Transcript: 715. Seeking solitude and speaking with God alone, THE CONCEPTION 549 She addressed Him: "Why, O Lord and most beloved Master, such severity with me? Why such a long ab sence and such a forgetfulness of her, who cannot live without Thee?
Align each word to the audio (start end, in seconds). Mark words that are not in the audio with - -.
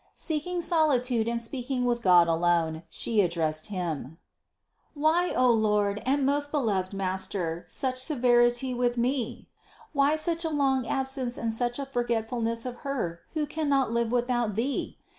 715. 0.15 0.23
Seeking 0.55 0.61
solitude 0.67 1.27
and 1.27 1.39
speaking 1.39 1.85
with 1.85 2.01
God 2.01 2.27
alone, 2.27 2.73
THE 2.73 2.79
CONCEPTION 2.79 2.89
549 2.89 2.89
She 2.89 3.21
addressed 3.39 3.67
Him: 3.67 4.17
"Why, 4.95 5.31
O 5.35 5.51
Lord 5.51 6.01
and 6.07 6.25
most 6.25 6.49
beloved 6.51 6.91
Master, 6.95 7.63
such 7.67 7.97
severity 7.97 8.73
with 8.73 8.97
me? 8.97 9.47
Why 9.93 10.15
such 10.15 10.43
a 10.43 10.49
long 10.49 10.87
ab 10.87 11.07
sence 11.07 11.37
and 11.37 11.53
such 11.53 11.77
a 11.77 11.85
forgetfulness 11.85 12.65
of 12.65 12.77
her, 12.77 13.19
who 13.35 13.45
cannot 13.45 13.91
live 13.91 14.11
without 14.11 14.55
Thee? 14.55 14.97